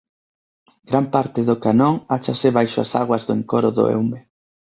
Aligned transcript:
Gran 0.89 1.05
parte 1.15 1.39
do 1.49 1.55
canón 1.65 1.93
áchase 2.17 2.47
baixo 2.57 2.77
as 2.85 2.91
augas 3.01 3.23
do 3.27 3.33
encoro 3.39 3.69
do 3.77 3.83
Eume. 3.95 4.19